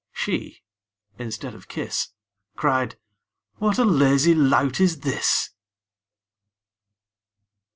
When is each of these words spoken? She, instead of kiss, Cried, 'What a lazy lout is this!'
She, 0.13 0.63
instead 1.19 1.53
of 1.53 1.67
kiss, 1.67 2.09
Cried, 2.55 2.95
'What 3.57 3.77
a 3.77 3.85
lazy 3.85 4.33
lout 4.33 4.79
is 4.81 5.01
this!' 5.01 5.51